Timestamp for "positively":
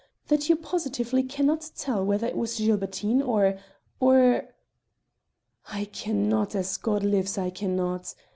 0.55-1.21